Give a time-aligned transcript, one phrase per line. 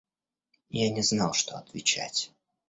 [0.71, 2.31] Я не знал, что отвечать.